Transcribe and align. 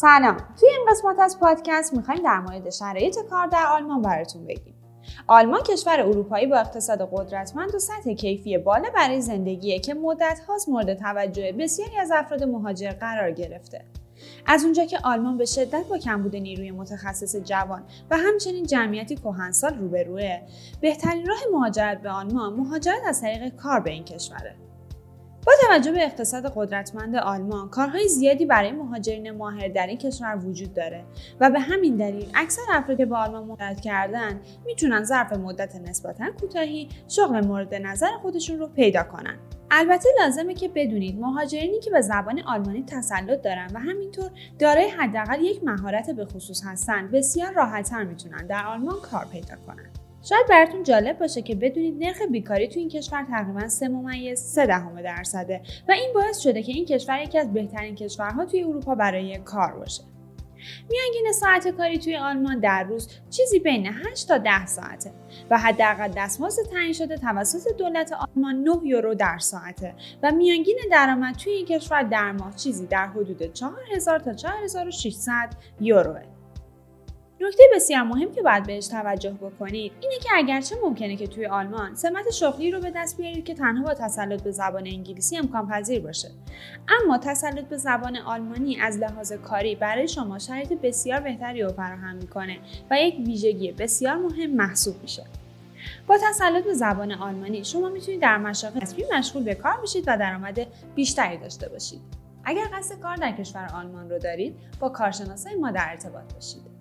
سلام. 0.00 0.36
توی 0.60 0.68
این 0.68 0.86
قسمت 0.90 1.18
از 1.18 1.40
پادکست 1.40 1.94
می‌خوایم 1.94 2.22
در 2.22 2.40
مورد 2.40 2.70
شرایط 2.70 3.18
کار 3.30 3.46
در 3.46 3.66
آلمان 3.66 4.02
براتون 4.02 4.46
بگیم. 4.46 4.74
آلمان 5.26 5.62
کشور 5.62 6.00
اروپایی 6.00 6.46
با 6.46 6.56
اقتصاد 6.56 7.08
قدرتمند 7.12 7.74
و 7.74 7.78
سطح 7.78 8.12
کیفی 8.12 8.58
بالا 8.58 8.90
برای 8.94 9.20
زندگیه 9.20 9.78
که 9.78 9.94
مدت 9.94 10.40
هاست 10.48 10.68
مورد 10.68 10.94
توجه 10.94 11.52
بسیاری 11.52 11.96
از 11.96 12.10
افراد 12.14 12.44
مهاجر 12.44 12.90
قرار 12.90 13.30
گرفته. 13.30 13.84
از 14.46 14.64
اونجا 14.64 14.84
که 14.84 14.98
آلمان 15.04 15.38
به 15.38 15.44
شدت 15.44 15.84
با 15.90 15.98
کمبود 15.98 16.36
نیروی 16.36 16.70
متخصص 16.70 17.36
جوان 17.36 17.84
و 18.10 18.16
همچنین 18.16 18.66
جمعیتی 18.66 19.16
کهنسال 19.16 19.78
روبروه 19.78 20.38
بهترین 20.80 21.26
راه 21.26 21.38
مهاجرت 21.52 22.02
به 22.02 22.10
آلمان 22.10 22.52
مهاجرت 22.52 23.02
از 23.06 23.20
طریق 23.20 23.56
کار 23.56 23.80
به 23.80 23.90
این 23.90 24.04
کشوره. 24.04 24.65
با 25.46 25.52
توجه 25.68 25.92
به 25.92 26.04
اقتصاد 26.04 26.52
قدرتمند 26.56 27.16
آلمان 27.16 27.68
کارهای 27.68 28.08
زیادی 28.08 28.46
برای 28.46 28.72
مهاجرین 28.72 29.30
ماهر 29.30 29.68
در 29.68 29.86
این 29.86 29.98
کشور 29.98 30.38
وجود 30.44 30.74
داره 30.74 31.04
و 31.40 31.50
به 31.50 31.60
همین 31.60 31.96
دلیل 31.96 32.30
اکثر 32.34 32.62
افرادی 32.72 33.02
که 33.02 33.06
به 33.06 33.16
آلمان 33.16 33.44
مهاجرت 33.44 33.80
کردن 33.80 34.40
می‌تونن 34.66 35.04
ظرف 35.04 35.32
مدت 35.32 35.76
نسبتا 35.76 36.24
کوتاهی 36.40 36.88
شغل 37.08 37.46
مورد 37.46 37.74
نظر 37.74 38.10
خودشون 38.22 38.58
رو 38.58 38.66
پیدا 38.66 39.02
کنن. 39.02 39.38
البته 39.70 40.08
لازمه 40.20 40.54
که 40.54 40.68
بدونید 40.68 41.20
مهاجرینی 41.20 41.80
که 41.80 41.90
به 41.90 42.00
زبان 42.00 42.40
آلمانی 42.40 42.84
تسلط 42.84 43.42
دارن 43.42 43.70
و 43.74 43.78
همینطور 43.78 44.30
دارای 44.58 44.88
حداقل 44.88 45.40
یک 45.40 45.64
مهارت 45.64 46.10
به 46.10 46.24
خصوص 46.24 46.62
هستن 46.64 47.10
بسیار 47.10 47.52
راحتتر 47.52 48.04
می‌تونن 48.04 48.46
در 48.46 48.66
آلمان 48.66 48.96
کار 49.10 49.26
پیدا 49.32 49.54
کنن. 49.66 50.05
شاید 50.28 50.46
براتون 50.48 50.82
جالب 50.82 51.18
باشه 51.18 51.42
که 51.42 51.54
بدونید 51.54 52.04
نرخ 52.04 52.22
بیکاری 52.22 52.68
تو 52.68 52.78
این 52.78 52.88
کشور 52.88 53.26
تقریبا 53.30 53.68
3 53.68 53.88
ممیز 53.88 54.40
3 54.40 54.66
دهم 54.66 55.02
درصده 55.02 55.60
و 55.88 55.92
این 55.92 56.12
باعث 56.14 56.38
شده 56.38 56.62
که 56.62 56.72
این 56.72 56.84
کشور 56.84 57.22
یکی 57.22 57.38
از 57.38 57.52
بهترین 57.52 57.94
کشورها 57.94 58.44
توی 58.44 58.64
اروپا 58.64 58.94
برای 58.94 59.38
کار 59.38 59.72
باشه. 59.72 60.02
میانگین 60.90 61.32
ساعت 61.32 61.68
کاری 61.68 61.98
توی 61.98 62.16
آلمان 62.16 62.60
در 62.60 62.84
روز 62.84 63.08
چیزی 63.30 63.58
بین 63.58 63.86
8 63.86 64.28
تا 64.28 64.38
10 64.38 64.66
ساعته 64.66 65.12
و 65.50 65.58
حداقل 65.58 66.08
دستمزد 66.16 66.62
تعیین 66.62 66.92
شده 66.92 67.16
توسط 67.16 67.76
دولت 67.78 68.12
آلمان 68.12 68.54
9 68.54 68.70
یورو 68.84 69.14
در 69.14 69.38
ساعته 69.38 69.94
و 70.22 70.32
میانگین 70.32 70.78
درآمد 70.90 71.34
توی 71.34 71.52
این 71.52 71.66
کشور 71.66 72.02
در 72.02 72.32
ماه 72.32 72.54
چیزی 72.54 72.86
در 72.86 73.06
حدود 73.06 73.52
4000 73.52 74.18
تا 74.18 74.34
4600 74.34 75.50
یوروه. 75.80 76.35
نکته 77.40 77.62
بسیار 77.74 78.02
مهم 78.02 78.32
که 78.34 78.42
باید 78.42 78.66
بهش 78.66 78.88
توجه 78.88 79.30
بکنید 79.30 79.92
اینه 80.00 80.18
که 80.18 80.28
اگرچه 80.34 80.76
ممکنه 80.82 81.16
که 81.16 81.26
توی 81.26 81.46
آلمان 81.46 81.94
سمت 81.94 82.30
شغلی 82.30 82.70
رو 82.70 82.80
به 82.80 82.92
دست 82.96 83.16
بیارید 83.16 83.44
که 83.44 83.54
تنها 83.54 83.84
با 83.84 83.94
تسلط 83.94 84.42
به 84.42 84.50
زبان 84.50 84.86
انگلیسی 84.86 85.38
امکان 85.38 85.68
پذیر 85.68 86.00
باشه. 86.00 86.30
اما 86.88 87.18
تسلط 87.18 87.64
به 87.64 87.76
زبان 87.76 88.16
آلمانی 88.16 88.80
از 88.80 88.98
لحاظ 88.98 89.32
کاری 89.32 89.74
برای 89.74 90.08
شما 90.08 90.38
شرایط 90.38 90.72
بسیار 90.72 91.20
بهتری 91.20 91.62
رو 91.62 91.72
فراهم 91.72 92.16
می‌کنه 92.16 92.58
و 92.90 93.00
یک 93.00 93.14
ویژگی 93.26 93.72
بسیار 93.72 94.16
مهم 94.16 94.50
محسوب 94.50 95.02
میشه. 95.02 95.24
با 96.06 96.18
تسلط 96.18 96.64
به 96.64 96.74
زبان 96.74 97.12
آلمانی 97.12 97.64
شما 97.64 97.88
می‌تونید 97.88 98.20
در 98.20 98.38
مشاغل 98.38 98.80
رسمی 98.80 99.04
مشغول 99.14 99.42
به 99.42 99.54
کار 99.54 99.80
بشید 99.82 100.04
و 100.06 100.16
درآمد 100.16 100.66
بیشتری 100.94 101.36
داشته 101.36 101.68
باشید. 101.68 102.00
اگر 102.44 102.64
قصد 102.74 103.00
کار 103.00 103.16
در 103.16 103.32
کشور 103.32 103.70
آلمان 103.74 104.10
رو 104.10 104.18
دارید 104.18 104.56
با 104.80 104.88
کارشناسای 104.88 105.54
ما 105.54 105.70
در 105.70 105.86
ارتباط 105.90 106.34
باشید. 106.34 106.75